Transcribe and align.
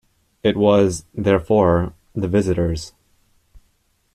It 0.41 0.57
was, 0.57 1.05
therefore, 1.13 1.93
the 2.15 2.27
visitor's. 2.27 2.93